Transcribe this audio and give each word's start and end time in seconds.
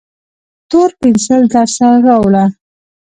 تور 0.69 0.89
پینسیل 0.99 1.43
درسره 1.53 1.95
راوړه 2.07 2.45